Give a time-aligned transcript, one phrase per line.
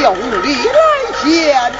[0.00, 1.72] 叫你来见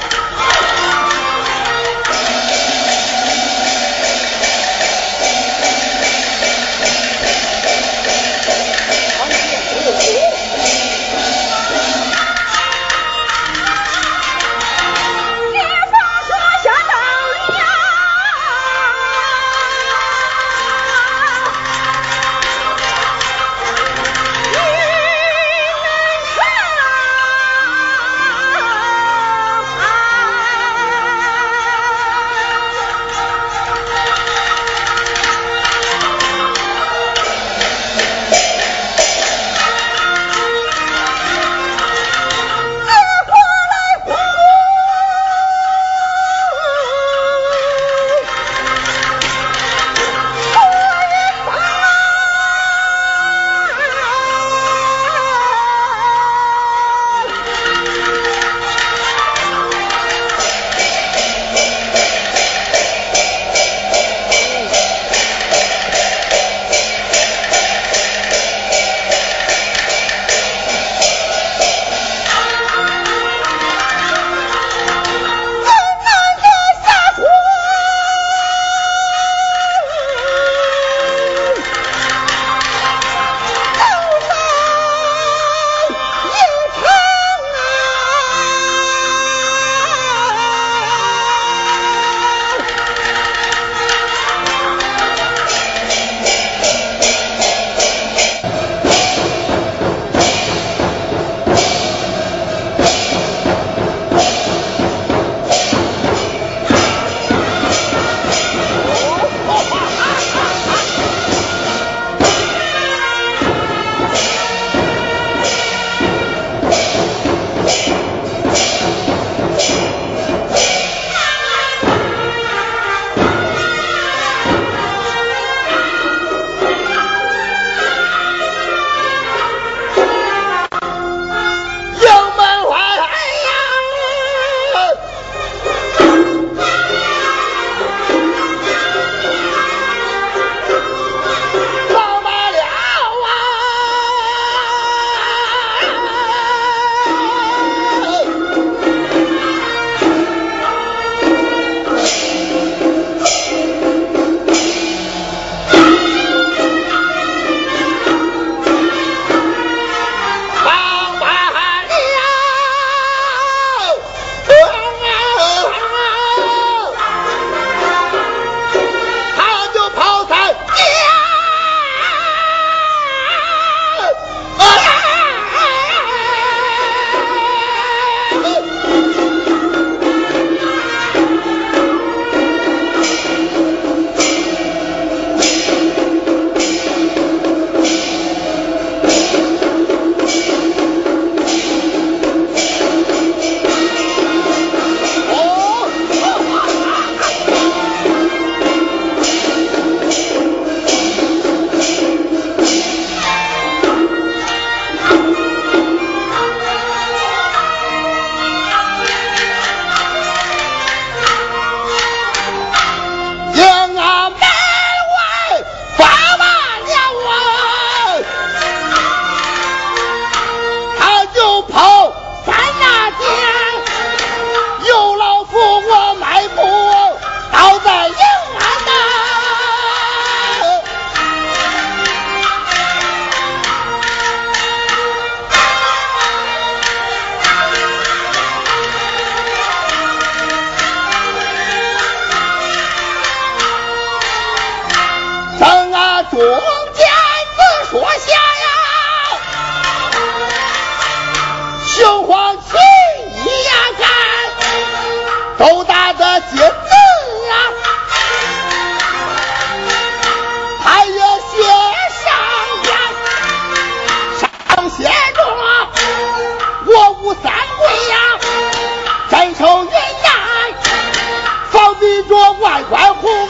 [272.81, 272.85] 见。
[272.91, 273.42] 我难。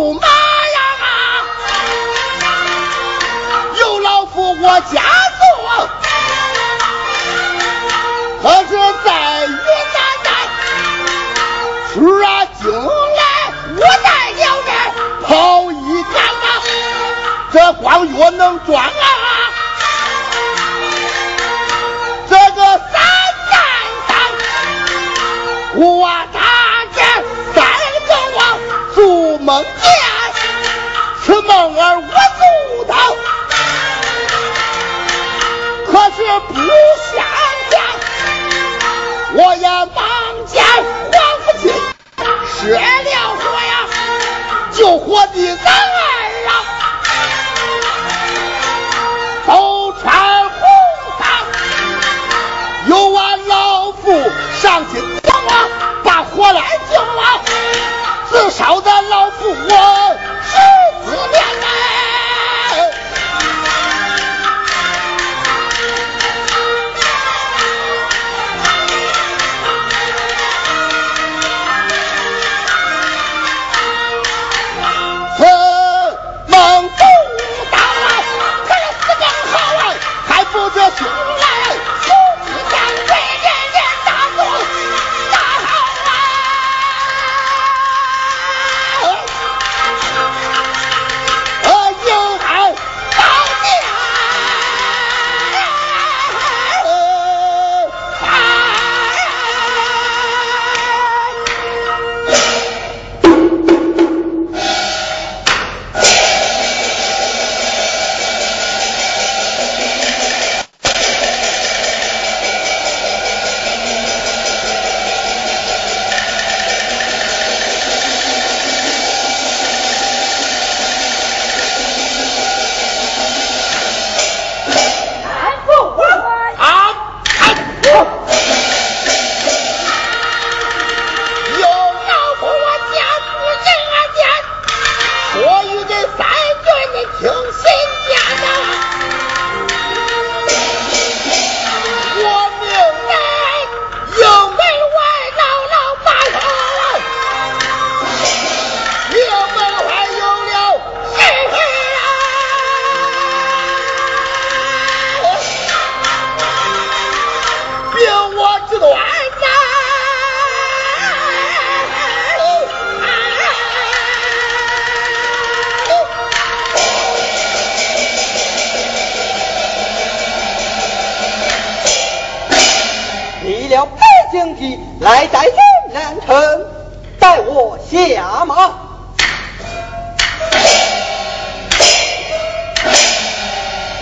[0.00, 0.29] 不卖。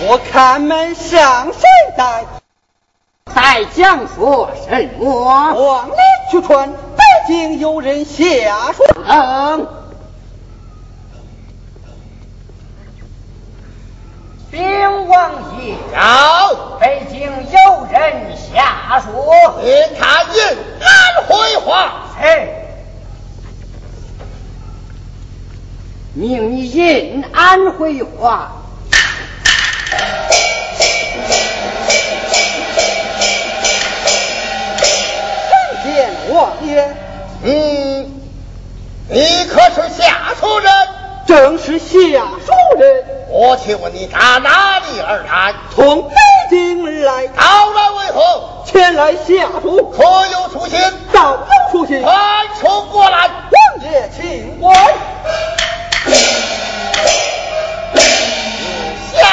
[0.09, 1.61] 我看门上谁
[1.95, 2.25] 在，
[3.31, 5.53] 在讲说什么？
[5.53, 5.93] 往里
[6.31, 8.83] 去传，北京有人下说。
[9.05, 9.67] 嗯
[15.07, 19.11] 王爷，好，北京有人下书，
[19.63, 22.05] 令他引安徽话。
[22.19, 22.49] 嘿，
[26.15, 28.53] 命你引安徽话。
[35.49, 35.51] 参
[35.83, 36.95] 见王爷。
[37.43, 38.21] 嗯，
[39.09, 40.71] 你可是下书人？
[41.27, 41.87] 正是下
[42.45, 43.05] 书人。
[43.29, 45.53] 我请问你打哪里而来？
[45.75, 46.15] 从北
[46.49, 47.27] 京而来。
[47.27, 48.63] 到来为何？
[48.65, 49.91] 前来下属。
[49.95, 50.79] 可有出行？
[51.13, 52.01] 早有出行。
[52.01, 52.11] 快
[52.59, 53.29] 出过来。
[53.29, 54.95] 王爷，请过来。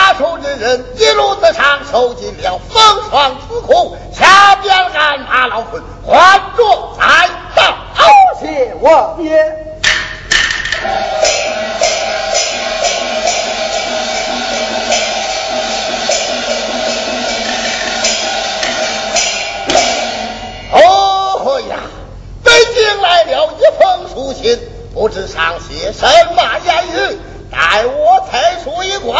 [0.06, 7.74] 下手之人一路之上受尽了风霜之苦，下边鞍马劳困，还着再到。
[8.38, 9.36] 谢王爷。
[20.70, 21.78] 哦呀，
[22.44, 24.56] 北京来了一封书信，
[24.94, 27.18] 不知上写什么言语，
[27.50, 29.18] 待我才出一关，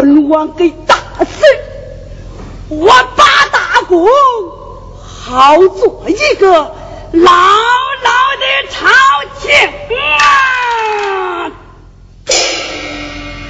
[0.00, 1.42] 本王给打死，
[2.68, 4.06] 我八大公
[5.02, 8.86] 好做一个牢牢的朝
[9.40, 9.50] 廷
[10.20, 11.50] 啊！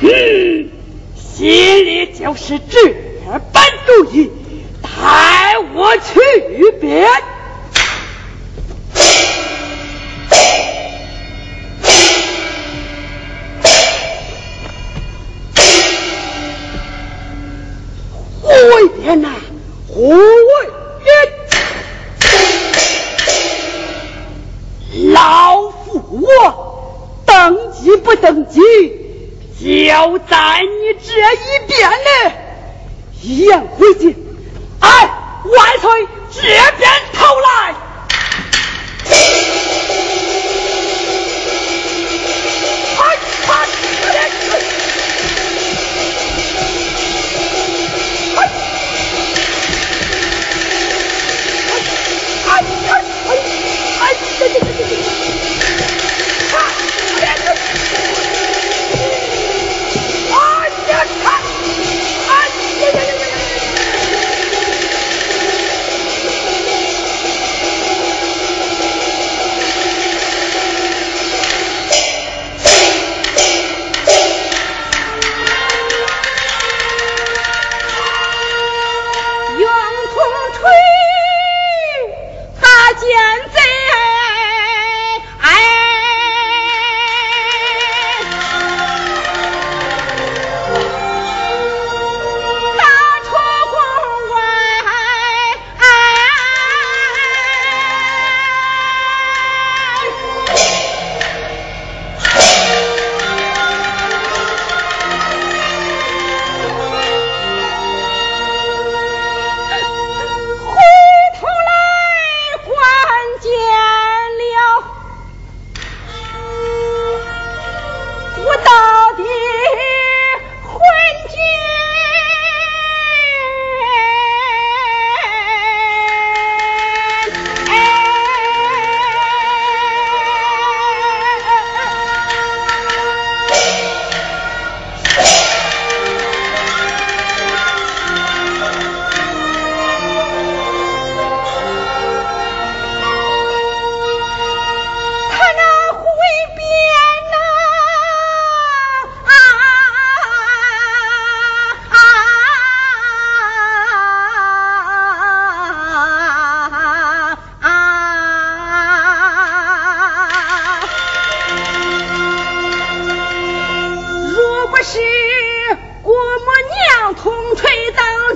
[0.00, 0.70] 嗯，
[1.14, 2.94] 心里就是这
[3.52, 4.30] 般主意，
[4.80, 7.06] 带我去别。
[33.22, 34.14] 一言为定
[34.80, 35.10] 哎
[35.44, 36.90] 万岁这边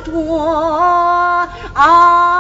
[0.05, 2.32] 多啊。